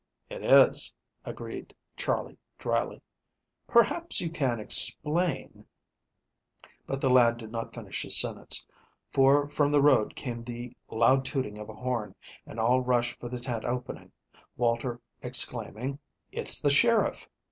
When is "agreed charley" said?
1.25-2.39